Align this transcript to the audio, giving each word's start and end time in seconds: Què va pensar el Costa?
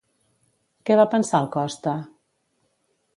Què 0.89 0.97
va 0.99 1.05
pensar 1.11 1.43
el 1.45 1.49
Costa? 1.57 1.93